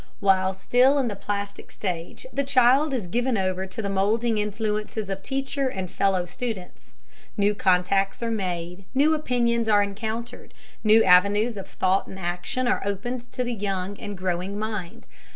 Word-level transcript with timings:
While 0.19 0.55
still 0.55 0.97
in 0.97 1.09
the 1.09 1.15
plastic 1.15 1.69
stage 1.69 2.25
the 2.33 2.43
child 2.43 2.91
is 2.91 3.05
given 3.05 3.37
over 3.37 3.67
to 3.67 3.81
the 3.83 3.87
moulding 3.87 4.39
influences 4.39 5.11
of 5.11 5.21
teacher 5.21 5.67
and 5.67 5.91
fellow 5.91 6.25
students. 6.25 6.95
New 7.37 7.53
contacts 7.53 8.23
are 8.23 8.31
made, 8.31 8.85
new 8.95 9.13
opinions 9.13 9.69
are 9.69 9.83
encountered, 9.83 10.55
new 10.83 11.03
avenues 11.03 11.55
of 11.55 11.67
thought 11.67 12.07
and 12.07 12.17
action 12.17 12.67
are 12.67 12.81
opened 12.83 13.31
to 13.33 13.43
the 13.43 13.53
young 13.53 13.95
and 13.99 14.17
growing 14.17 14.57
mind. 14.57 15.05